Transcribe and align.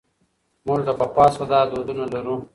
موږ 0.65 0.79
له 0.87 0.93
پخوا 0.99 1.25
څخه 1.33 1.45
دا 1.51 1.59
دودونه 1.71 2.03
لرو. 2.13 2.35